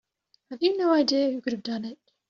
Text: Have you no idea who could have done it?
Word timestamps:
Have 0.49 0.63
you 0.63 0.75
no 0.77 0.93
idea 0.93 1.29
who 1.29 1.41
could 1.41 1.53
have 1.53 1.61
done 1.61 1.85
it? 1.85 1.99